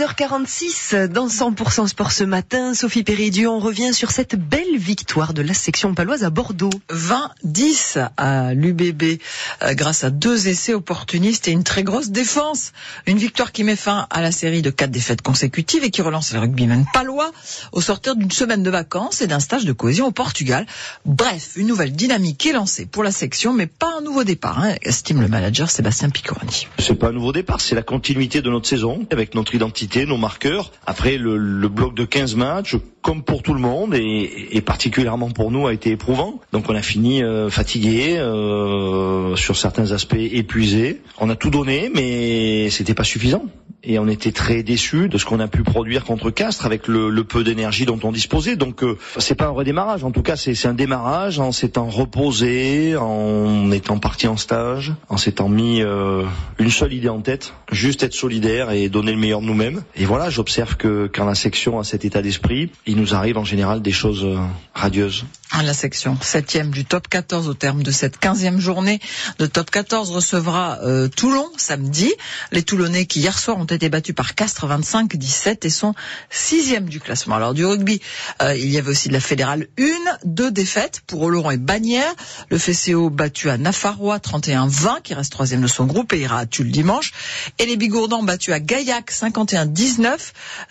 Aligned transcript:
6h46 0.00 1.08
dans 1.08 1.26
100% 1.26 1.86
Sport 1.86 2.10
ce 2.10 2.24
matin. 2.24 2.72
Sophie 2.72 3.02
Péridieu, 3.02 3.50
on 3.50 3.58
revient 3.58 3.92
sur 3.92 4.12
cette 4.12 4.34
belle 4.34 4.78
victoire 4.78 5.34
de 5.34 5.42
la 5.42 5.52
section 5.52 5.94
paloise 5.94 6.24
à 6.24 6.30
Bordeaux. 6.30 6.70
20-10 6.88 8.08
à 8.16 8.54
l'UBB 8.54 9.20
euh, 9.62 9.74
grâce 9.74 10.02
à 10.02 10.08
deux 10.08 10.48
essais 10.48 10.72
opportunistes 10.72 11.48
et 11.48 11.50
une 11.50 11.64
très 11.64 11.82
grosse 11.82 12.08
défense. 12.08 12.72
Une 13.06 13.18
victoire 13.18 13.52
qui 13.52 13.62
met 13.62 13.76
fin 13.76 14.06
à 14.08 14.22
la 14.22 14.32
série 14.32 14.62
de 14.62 14.70
quatre 14.70 14.90
défaites 14.90 15.20
consécutives 15.20 15.84
et 15.84 15.90
qui 15.90 16.00
relance 16.00 16.32
le 16.32 16.40
rugbyman 16.40 16.86
palois 16.94 17.30
au 17.72 17.82
sortir 17.82 18.16
d'une 18.16 18.30
semaine 18.30 18.62
de 18.62 18.70
vacances 18.70 19.20
et 19.20 19.26
d'un 19.26 19.40
stage 19.40 19.66
de 19.66 19.72
cohésion 19.72 20.06
au 20.06 20.12
Portugal. 20.12 20.64
Bref, 21.04 21.50
une 21.56 21.66
nouvelle 21.66 21.92
dynamique 21.92 22.46
est 22.46 22.54
lancée 22.54 22.86
pour 22.86 23.04
la 23.04 23.12
section, 23.12 23.52
mais 23.52 23.66
pas 23.66 23.92
un 23.98 24.00
nouveau 24.00 24.24
départ, 24.24 24.60
hein, 24.60 24.76
estime 24.80 25.20
le 25.20 25.28
manager 25.28 25.68
Sébastien 25.70 26.08
Piccorani. 26.08 26.68
C'est 26.78 26.94
pas 26.94 27.08
un 27.08 27.12
nouveau 27.12 27.32
départ, 27.34 27.60
c'est 27.60 27.74
la 27.74 27.82
continuité 27.82 28.40
de 28.40 28.48
notre 28.48 28.66
saison 28.66 29.06
avec 29.10 29.34
notre 29.34 29.54
identité, 29.54 29.89
nos 29.98 30.16
marqueurs. 30.16 30.72
Après 30.86 31.18
le, 31.18 31.36
le 31.36 31.68
bloc 31.68 31.94
de 31.94 32.04
15 32.04 32.36
matchs, 32.36 32.76
comme 33.02 33.22
pour 33.22 33.42
tout 33.42 33.54
le 33.54 33.60
monde 33.60 33.94
et, 33.94 34.48
et, 34.56 34.60
particulièrement 34.60 35.30
pour 35.30 35.50
nous 35.50 35.66
a 35.66 35.72
été 35.72 35.90
éprouvant. 35.90 36.40
Donc 36.52 36.68
on 36.68 36.74
a 36.74 36.82
fini 36.82 37.22
euh, 37.22 37.48
fatigué, 37.48 38.18
euh, 38.18 39.36
sur 39.36 39.56
certains 39.56 39.92
aspects 39.92 40.14
épuisé. 40.14 41.00
On 41.18 41.30
a 41.30 41.36
tout 41.36 41.50
donné, 41.50 41.90
mais 41.94 42.68
c'était 42.70 42.94
pas 42.94 43.04
suffisant. 43.04 43.44
Et 43.82 43.98
on 43.98 44.08
était 44.08 44.32
très 44.32 44.62
déçus 44.62 45.08
de 45.08 45.16
ce 45.16 45.24
qu'on 45.24 45.40
a 45.40 45.48
pu 45.48 45.62
produire 45.62 46.04
contre 46.04 46.30
Castres 46.30 46.66
avec 46.66 46.86
le, 46.86 47.08
le 47.08 47.24
peu 47.24 47.42
d'énergie 47.42 47.86
dont 47.86 47.98
on 48.02 48.12
disposait. 48.12 48.56
Donc 48.56 48.82
euh, 48.82 48.98
c'est 49.16 49.34
pas 49.34 49.46
un 49.46 49.50
redémarrage. 49.50 50.04
En 50.04 50.10
tout 50.10 50.22
cas, 50.22 50.36
c'est 50.36 50.66
un 50.66 50.74
démarrage 50.74 51.38
en 51.38 51.52
s'étant 51.52 51.86
reposé, 51.86 52.96
en 52.96 53.70
étant 53.72 53.98
parti 53.98 54.26
en 54.28 54.36
stage, 54.36 54.92
en 55.08 55.16
s'étant 55.16 55.48
mis 55.48 55.80
euh, 55.82 56.24
une 56.58 56.70
seule 56.70 56.92
idée 56.92 57.08
en 57.08 57.20
tête, 57.20 57.54
juste 57.72 58.02
être 58.02 58.12
solidaire 58.12 58.70
et 58.70 58.90
donner 58.90 59.12
le 59.12 59.18
meilleur 59.18 59.40
de 59.40 59.46
nous-mêmes. 59.46 59.82
Et 59.96 60.04
voilà, 60.04 60.28
j'observe 60.28 60.76
que 60.76 61.10
quand 61.12 61.24
la 61.24 61.34
section 61.34 61.78
a 61.78 61.84
cet 61.84 62.04
état 62.04 62.20
d'esprit, 62.20 62.70
il 62.90 62.96
nous 62.96 63.14
arrive 63.14 63.38
en 63.38 63.44
général 63.44 63.82
des 63.82 63.92
choses 63.92 64.24
euh, 64.24 64.36
radieuses. 64.74 65.24
La 65.52 65.74
section 65.74 66.16
septième 66.22 66.70
du 66.70 66.86
top 66.86 67.06
14 67.08 67.48
au 67.48 67.54
terme 67.54 67.82
de 67.82 67.90
cette 67.90 68.18
quinzième 68.18 68.60
journée. 68.60 68.98
Le 69.38 69.46
top 69.46 69.70
14 69.70 70.10
recevra 70.10 70.78
euh, 70.82 71.08
Toulon 71.08 71.50
samedi. 71.58 72.10
Les 72.50 72.62
Toulonnais 72.62 73.04
qui 73.04 73.20
hier 73.20 73.38
soir 73.38 73.58
ont 73.58 73.64
été 73.64 73.90
battus 73.90 74.14
par 74.14 74.34
Castres 74.34 74.66
25-17 74.66 75.66
et 75.66 75.70
sont 75.70 75.94
sixième 76.30 76.88
du 76.88 76.98
classement. 76.98 77.34
Alors 77.34 77.52
du 77.52 77.66
rugby, 77.66 78.00
euh, 78.40 78.56
il 78.56 78.70
y 78.70 78.78
avait 78.78 78.90
aussi 78.90 79.08
de 79.08 79.12
la 79.12 79.20
fédérale 79.20 79.66
une, 79.76 79.92
deux 80.24 80.50
défaites 80.50 81.02
pour 81.06 81.20
Oloron 81.22 81.50
et 81.50 81.58
Bagnères. 81.58 82.14
Le 82.48 82.56
FCO 82.56 83.10
battu 83.10 83.50
à 83.50 83.58
Nafarrois 83.58 84.16
31-20 84.16 85.02
qui 85.02 85.12
reste 85.12 85.32
troisième 85.32 85.60
de 85.60 85.66
son 85.66 85.84
groupe 85.84 86.14
et 86.14 86.20
ira 86.20 86.38
à 86.38 86.46
Tulle 86.46 86.70
dimanche. 86.70 87.12
Et 87.58 87.66
les 87.66 87.76
Bigourdans 87.76 88.22
battus 88.22 88.54
à 88.54 88.60
Gaillac 88.60 89.12
51-19. 89.12 90.16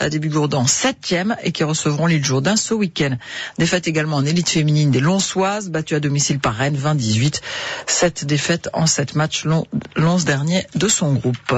Euh, 0.00 0.08
des 0.08 0.18
Bigourdans 0.18 0.66
septième 0.66 1.36
et 1.42 1.52
qui 1.52 1.62
recevront 1.64 2.06
l'île 2.06 2.24
Jourdain 2.24 2.56
ce 2.56 2.72
week-end. 2.72 3.18
Défaite 3.58 3.86
également 3.86 4.16
en 4.16 4.24
élite 4.24 4.48
féminine 4.48 4.77
des 4.86 5.00
Lonsoises, 5.00 5.70
battues 5.70 5.94
à 5.96 6.00
domicile 6.00 6.38
par 6.38 6.54
Rennes 6.54 6.76
20-18. 6.76 7.40
Sept 7.86 8.24
défaites 8.24 8.68
en 8.72 8.86
sept 8.86 9.14
matchs, 9.14 9.44
l'once 9.96 10.24
dernier 10.24 10.64
de 10.74 10.88
son 10.88 11.14
groupe. 11.14 11.54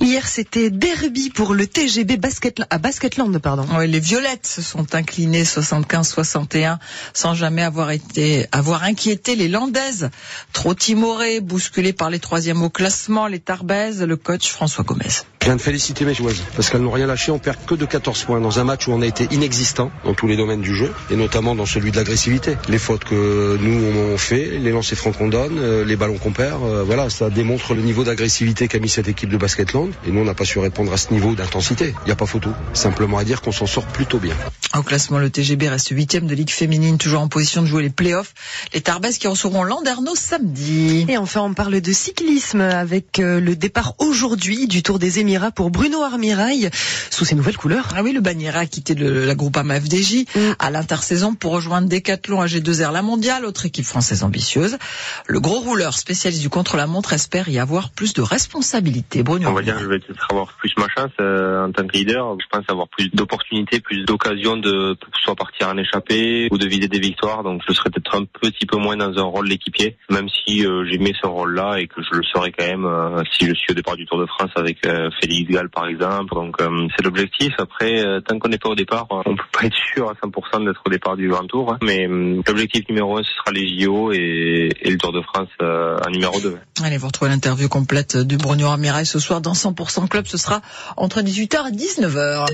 Hier, 0.00 0.26
c'était 0.26 0.70
derby 0.70 1.30
pour 1.30 1.54
le 1.54 1.66
TGB 1.66 2.16
basket, 2.16 2.62
à 2.70 2.78
Basketland, 2.78 3.36
pardon. 3.38 3.66
Oui, 3.78 3.88
les 3.88 4.00
Violettes 4.00 4.46
se 4.46 4.62
sont 4.62 4.94
inclinées 4.94 5.44
75-61 5.44 6.78
sans 7.12 7.34
jamais 7.34 7.62
avoir 7.62 7.90
été, 7.90 8.46
avoir 8.52 8.84
inquiété 8.84 9.36
les 9.36 9.48
Landaises. 9.48 10.10
Trop 10.52 10.74
timorées, 10.74 11.40
bousculées 11.40 11.92
par 11.92 12.10
les 12.10 12.18
troisièmes 12.18 12.62
au 12.62 12.70
classement, 12.70 13.26
les 13.26 13.40
Tarbaises, 13.40 14.02
le 14.02 14.16
coach 14.16 14.48
François 14.48 14.84
Gomez. 14.84 15.24
Je 15.44 15.46
viens 15.46 15.56
de 15.56 15.60
féliciter 15.60 16.06
mes 16.06 16.14
joueuses 16.14 16.42
parce 16.56 16.70
qu'elles 16.70 16.80
n'ont 16.80 16.90
rien 16.90 17.06
lâché. 17.06 17.30
On 17.30 17.38
perd 17.38 17.58
que 17.66 17.74
de 17.74 17.84
14 17.84 18.24
points 18.24 18.40
dans 18.40 18.60
un 18.60 18.64
match 18.64 18.88
où 18.88 18.92
on 18.92 19.02
a 19.02 19.06
été 19.06 19.28
inexistant 19.30 19.90
dans 20.04 20.14
tous 20.14 20.26
les 20.26 20.38
domaines 20.38 20.62
du 20.62 20.74
jeu 20.74 20.90
et 21.10 21.16
notamment 21.16 21.54
dans 21.54 21.66
celui 21.66 21.90
de 21.90 21.96
l'agressivité. 21.96 22.43
Les 22.68 22.78
fautes 22.78 23.04
que 23.04 23.56
nous 23.60 24.12
on 24.12 24.18
fait, 24.18 24.58
les 24.58 24.70
lancers 24.70 24.98
francs 24.98 25.16
qu'on 25.16 25.28
donne, 25.28 25.82
les 25.82 25.96
ballons 25.96 26.18
qu'on 26.18 26.32
perd, 26.32 26.60
voilà, 26.84 27.10
ça 27.10 27.30
démontre 27.30 27.74
le 27.74 27.82
niveau 27.82 28.04
d'agressivité 28.04 28.68
qu'a 28.68 28.78
mis 28.78 28.88
cette 28.88 29.08
équipe 29.08 29.30
de 29.30 29.36
Basketland 29.36 29.90
et 30.06 30.10
nous 30.10 30.20
on 30.20 30.24
n'a 30.24 30.34
pas 30.34 30.44
su 30.44 30.58
répondre 30.58 30.92
à 30.92 30.96
ce 30.96 31.12
niveau 31.12 31.34
d'intensité. 31.34 31.94
Il 32.02 32.06
n'y 32.06 32.12
a 32.12 32.16
pas 32.16 32.26
photo. 32.26 32.50
Simplement 32.72 33.18
à 33.18 33.24
dire 33.24 33.40
qu'on 33.42 33.52
s'en 33.52 33.66
sort 33.66 33.84
plutôt 33.86 34.18
bien. 34.18 34.34
Au 34.76 34.82
classement, 34.82 35.18
le 35.18 35.30
TGB 35.30 35.68
reste 35.68 35.90
huitième 35.90 36.26
de 36.26 36.34
Ligue 36.34 36.50
féminine, 36.50 36.98
toujours 36.98 37.20
en 37.20 37.28
position 37.28 37.62
de 37.62 37.66
jouer 37.66 37.82
les 37.82 37.90
playoffs. 37.90 38.34
Les 38.72 38.80
Tarbes 38.80 39.06
qui 39.06 39.28
recevront 39.28 39.62
Landerneau 39.62 40.16
samedi. 40.16 41.06
Et 41.08 41.16
enfin, 41.16 41.42
on 41.42 41.54
parle 41.54 41.80
de 41.80 41.92
cyclisme 41.92 42.60
avec 42.60 43.18
le 43.18 43.54
départ 43.54 43.94
aujourd'hui 43.98 44.66
du 44.66 44.82
Tour 44.82 44.98
des 44.98 45.20
Émirats 45.20 45.52
pour 45.52 45.70
Bruno 45.70 46.02
Armirail 46.02 46.70
sous 47.10 47.24
ses 47.24 47.36
nouvelles 47.36 47.56
couleurs. 47.56 47.92
Ah 47.94 48.02
oui, 48.02 48.12
le 48.12 48.20
Bagnera 48.20 48.60
a 48.60 48.66
quitté 48.66 48.94
le, 48.94 49.24
la 49.24 49.34
groupe 49.36 49.56
AMFDJ 49.56 50.24
mm. 50.34 50.40
à 50.58 50.70
l'intersaison 50.70 51.34
pour 51.34 51.52
rejoindre 51.52 51.88
Decathlon 51.88 52.40
à 52.40 52.46
G2R 52.46 52.92
La 52.92 53.02
Mondiale, 53.02 53.44
autre 53.44 53.66
équipe 53.66 53.84
française 53.84 54.24
ambitieuse. 54.24 54.78
Le 55.26 55.38
gros 55.38 55.60
rouleur 55.60 55.96
spécialiste 55.96 56.42
du 56.42 56.48
contre-la-montre 56.48 57.12
espère 57.12 57.48
y 57.48 57.60
avoir 57.60 57.90
plus 57.90 58.12
de 58.12 58.22
responsabilités. 58.22 59.22
Bruno 59.22 59.48
On 59.48 59.52
va 59.52 59.62
dire 59.62 59.76
que 59.76 59.82
je 59.82 59.88
vais 59.88 59.98
peut-être 60.00 60.26
avoir 60.30 60.52
plus 60.54 60.72
ma 60.78 60.88
chance 60.88 61.12
euh, 61.20 61.66
en 61.66 61.70
tant 61.72 61.86
que 61.86 61.92
leader. 61.92 62.36
Je 62.40 62.46
pense 62.50 62.64
avoir 62.68 62.88
plus 62.88 63.10
d'opportunités, 63.10 63.80
plus 63.80 64.04
d'occasions 64.04 64.56
de 64.64 64.96
soit 65.22 65.34
partir 65.34 65.68
en 65.68 65.76
échappée 65.76 66.48
ou 66.50 66.58
de 66.58 66.66
vider 66.66 66.88
des 66.88 66.98
victoires. 66.98 67.42
Donc 67.42 67.62
je 67.66 67.72
serai 67.72 67.90
peut-être 67.90 68.16
un 68.16 68.24
petit 68.24 68.66
peu 68.66 68.76
moins 68.76 68.96
dans 68.96 69.16
un 69.18 69.22
rôle 69.22 69.48
d'équipier, 69.48 69.96
même 70.10 70.28
si 70.28 70.66
euh, 70.66 70.84
j'aimais 70.90 71.12
ce 71.20 71.26
rôle-là 71.26 71.78
et 71.78 71.86
que 71.86 72.02
je 72.02 72.16
le 72.16 72.22
serai 72.24 72.52
quand 72.52 72.66
même 72.66 72.84
euh, 72.84 73.22
si 73.32 73.46
je 73.46 73.54
suis 73.54 73.72
au 73.72 73.74
départ 73.74 73.96
du 73.96 74.06
Tour 74.06 74.18
de 74.18 74.26
France 74.26 74.50
avec 74.56 74.78
Félix 75.20 75.50
Gall 75.50 75.68
par 75.70 75.86
exemple. 75.86 76.34
Donc 76.34 76.56
c'est 76.96 77.04
l'objectif. 77.04 77.52
Après, 77.58 78.02
tant 78.26 78.38
qu'on 78.38 78.48
n'est 78.48 78.58
pas 78.58 78.70
au 78.70 78.74
départ, 78.74 79.06
on 79.10 79.36
peut 79.36 79.42
pas 79.52 79.66
être 79.66 79.76
sûr 79.94 80.10
à 80.10 80.14
100% 80.14 80.64
d'être 80.64 80.82
au 80.86 80.90
départ 80.90 81.16
du 81.16 81.28
Grand 81.28 81.46
Tour. 81.46 81.72
Hein. 81.72 81.78
Mais 81.82 82.06
l'objectif 82.06 82.88
numéro 82.88 83.18
un, 83.18 83.22
ce 83.22 83.30
sera 83.32 83.52
les 83.52 83.80
JO 83.80 84.12
et, 84.12 84.70
le 84.84 84.96
Tour 84.98 85.12
de 85.12 85.22
France 85.22 85.48
en 85.60 86.10
numéro 86.10 86.38
2. 86.40 86.56
Allez, 86.82 86.98
vous 86.98 87.06
retrouvez 87.06 87.30
l'interview 87.30 87.68
complète 87.68 88.16
du 88.16 88.36
Bruno 88.36 88.66
Armirail 88.66 89.06
ce 89.06 89.18
soir 89.18 89.40
dans 89.40 89.52
100% 89.52 90.08
Club. 90.08 90.26
Ce 90.26 90.38
sera 90.38 90.60
entre 90.96 91.20
18h 91.20 91.68
et 91.68 91.72
19h. 91.72 92.46